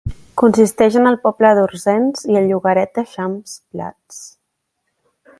Consisteix 0.41 0.95
en 1.01 1.09
el 1.09 1.17
poble 1.25 1.51
d'Orzens 1.59 2.25
i 2.35 2.39
el 2.41 2.47
llogaret 2.51 2.95
de 2.99 3.03
Champs 3.11 3.53
Plats. 3.75 4.23